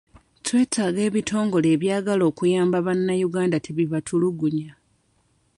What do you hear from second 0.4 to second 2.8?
Twetaaga ebitongole abyagala okuyamba